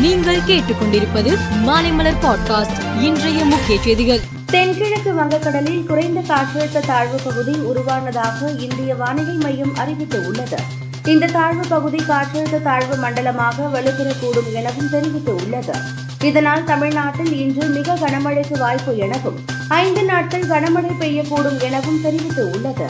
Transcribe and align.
நீங்கள் 0.00 0.40
கேட்டுக்கொண்டிருப்பது 0.40 1.38
மாலைமலர் 1.66 2.14
பாட்காஸ்ட். 2.22 3.00
இன்றைய 3.00 3.44
முக்கிய 3.44 3.82
செய்திகள். 3.82 4.20
தென்கிழக்கு 4.46 5.12
வங்கக்கடலில் 5.12 5.86
குறைந்த 5.86 6.20
காற்றழுத்த 6.20 6.86
தாழ்வு 6.86 7.20
பகுதி 7.24 7.52
உருவானதாக 7.52 8.50
இந்திய 8.50 8.94
வானிலை 8.94 9.34
மையம் 9.34 9.74
அறிவித்துள்ளது. 9.74 10.56
இந்த 11.04 11.26
தாழ்வு 11.26 11.66
பகுதி 11.68 11.96
காற்றழுத்த 11.96 12.62
தாழ்வு 12.62 12.96
மண்டலமாக 12.96 13.66
வலுப்பெறக்கூடும் 13.66 14.52
எனவும் 14.52 14.90
தெரிவித்துள்ளது. 14.92 15.74
இதனால் 16.20 16.64
தமிழ்நாட்டில் 16.64 17.38
இன்று 17.38 17.68
மிக 17.68 17.94
கனமழைக்கு 17.94 18.58
வாய்ப்பு 18.58 18.96
எனவும் 18.96 19.44
ஐந்து 19.68 20.02
நாட்கள் 20.02 20.48
கனமழை 20.48 20.90
பெய்யக்கூடும் 21.00 21.60
எனவும் 21.60 22.04
தெரிவித்துள்ளது. 22.04 22.86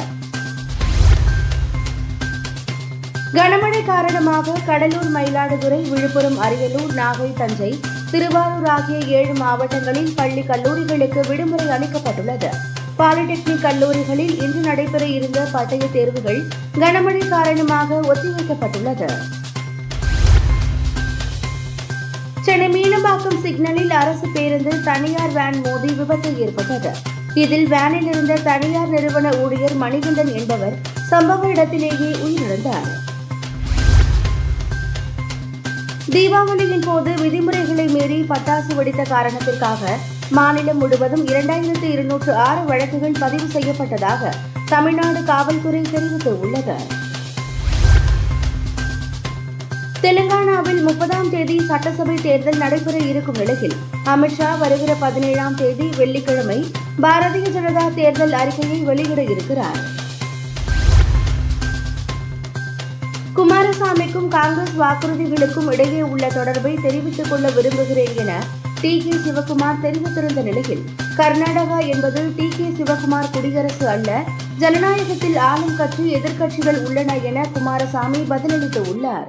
கனமழை 3.36 3.84
காரணமாக 3.84 4.52
கடலூர் 4.66 5.08
மயிலாடுதுறை 5.14 5.78
விழுப்புரம் 5.88 6.38
அரியலூர் 6.44 6.92
நாகை 6.98 7.32
தஞ்சை 7.32 7.80
திருவாரூர் 8.10 8.68
ஆகிய 8.74 8.98
ஏழு 9.18 9.32
மாவட்டங்களில் 9.32 10.12
பள்ளி 10.14 10.42
கல்லூரிகளுக்கு 10.50 11.20
விடுமுறை 11.28 11.66
அளிக்கப்பட்டுள்ளது. 11.66 12.50
பாலிடெக்னிக் 12.98 13.60
கல்லூரிகளில் 13.60 14.34
இன்று 14.44 14.60
நடைபெற 14.60 15.06
இருந்த 15.06 15.48
பட்டய 15.52 15.86
தேர்வுகள் 15.92 16.40
கனமழை 16.78 17.28
காரணமாக 17.28 17.98
ஒத்திவைக்கப்பட்டுள்ளது. 18.12 19.08
சென்னை 22.40 22.68
மீனம்பாக்கம் 22.76 23.40
சிக்னலில் 23.42 23.90
அரசு 23.90 24.28
பேருந்து 24.34 24.82
தனியார் 24.82 25.32
வேன் 25.32 25.60
மோதி 25.66 25.92
விபத்து 25.92 26.38
ஏற்பட்டது. 26.38 26.92
இதில் 27.34 27.66
வேனில் 27.66 28.06
இருந்த 28.06 28.38
தனியார் 28.50 28.88
நிறுவன 28.88 29.32
ஊழியர் 29.36 29.76
மணிகண்டன் 29.76 30.32
என்பவர் 30.34 30.78
சம்பவ 31.10 31.48
இடத்திலேயே 31.48 32.10
உயிரிழந்தார். 32.26 32.88
தீபாவளியின் 36.14 36.84
போது 36.84 37.14
விதிமுறைகளை 37.14 37.86
மீறி 37.86 38.18
பட்டாசு 38.22 38.74
வெடித்த 38.74 39.02
காரணத்திற்காக 39.02 39.96
மாநிலம் 40.30 40.78
முழுவதும் 40.78 41.26
இரண்டாயிரத்து 41.26 41.82
இருநூற்று 41.82 42.34
ஆறு 42.34 42.64
வழக்குகள் 42.64 43.16
பதிவு 43.20 43.46
செய்யப்பட்டதாக 43.46 44.30
தமிழ்நாடு 44.68 45.24
காவல்துறை 45.24 45.80
தெரிவித்துள்ளது. 45.80 46.76
தெலுங்கானாவில் 50.00 50.82
முப்பதாம் 50.82 51.30
தேதி 51.30 51.60
சட்டசபை 51.66 52.14
தேர்தல் 52.14 52.56
நடைபெற 52.56 52.96
இருக்கும் 52.98 53.38
நிலையில் 53.38 53.76
அமித்ஷா 54.04 54.58
வருகிற 54.58 54.94
பதினேழாம் 54.94 55.54
தேதி 55.54 55.88
வெள்ளிக்கிழமை 55.96 56.58
பாரதிய 57.02 57.46
ஜனதா 57.58 57.94
தேர்தல் 57.94 58.32
அறிக்கையை 58.32 58.80
வெளியிட 58.80 59.22
இருக்கிறார். 59.22 60.04
குமாரசாமிக்கும் 63.36 64.28
காங்கிரஸ் 64.28 64.76
வாக்குறுதிகளுக்கும் 64.80 65.72
இடையே 65.72 66.02
உள்ள 66.02 66.26
தொடர்பை 66.28 66.78
தெரிவித்துக் 66.82 67.30
கொள்ள 67.30 67.48
விரும்புகிறேன் 67.48 68.14
என 68.16 68.32
டி 68.80 68.92
கே 69.04 69.14
சிவகுமார் 69.24 69.82
தெரிவித்திருந்த 69.82 70.42
நிலையில் 70.42 70.84
கர்நாடகா 71.16 71.78
என்பது 71.86 72.32
டி 72.36 72.48
கே 72.56 72.68
சிவகுமார் 72.78 73.28
குடியரசு 73.32 73.88
அல்ல 73.88 74.22
ஜனநாயகத்தில் 74.58 75.36
ஆளும் 75.36 75.76
கட்சி 75.76 76.04
எதிர்க்கட்சிகள் 76.14 76.78
உள்ளன 76.86 77.16
என 77.16 77.44
குமாரசாமி 77.52 78.18
பதிலளித்து 78.30 78.80
உள்ளார். 78.92 79.28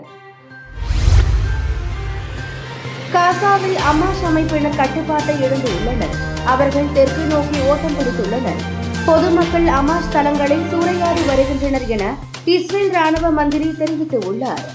காசாவில் 3.13 3.77
அமாஷ் 3.91 4.23
அமைப்பினர் 4.29 4.79
கட்டுப்பாட்டை 4.81 5.35
இழந்து 5.41 5.69
உள்ளனர். 5.75 6.15
அவர்கள் 6.45 6.89
தெற்கு 6.93 7.23
நோக்கி 7.33 7.59
ஓட்டம் 7.59 7.97
பிடித்துள்ளனர். 7.99 8.63
பொதுமக்கள் 9.05 9.67
அமாஷ் 9.81 10.11
தளங்களை 10.11 10.59
சூறையாடி 10.71 11.25
வருகின்றனர் 11.25 11.87
என 11.87 12.15
இஸ்ரேல் 12.53 12.91
ராணுவ 12.95 13.29
மந்திரி 13.37 13.65
தெரிவித்துள்ளார். 13.79 14.65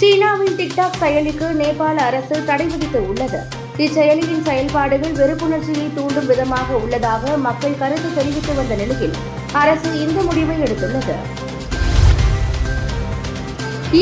சீனாவின் 0.00 0.56
டிக்டாக் 0.58 0.98
செயலிக்கு 1.00 1.46
நேபாள 1.60 1.96
அரசு 2.08 2.36
தடை 2.48 2.66
விதித்து 2.72 3.00
உள்ளது 3.10 3.40
இச்செயலியின் 3.84 4.44
செயல்பாடுகள் 4.48 5.16
வெறுப்புணர்ச்சியை 5.20 5.86
தூண்டும் 5.96 6.28
விதமாக 6.30 6.76
உள்ளதாக 6.82 7.36
மக்கள் 7.46 7.78
கருத்து 7.80 8.10
தெரிவித்து 8.18 8.54
வந்த 8.58 8.74
நிலையில் 8.82 9.16
அரசு 9.62 9.90
இந்த 10.04 10.18
முடிவை 10.28 10.56
எடுத்துள்ளது. 10.66 11.16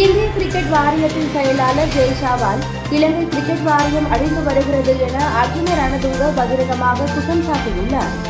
இந்திய 0.01 0.27
கிரிக்கெட் 0.35 0.71
வாரியத்தின் 0.75 1.33
செயலாளர் 1.37 1.95
ஜெய்ஷாவால் 1.95 2.65
இலங்கை 2.97 3.25
கிரிக்கெட் 3.33 3.65
வாரியம் 3.69 4.11
அழிந்து 4.17 4.43
வருகிறது 4.49 4.95
என 5.09 5.17
அர்ஜுன 5.43 5.79
ரணதுங்க 5.81 6.29
பகிரங்கமாக 6.41 7.09
குற்றம் 7.15 7.47
சாட்டியுள்ளார். 7.49 8.13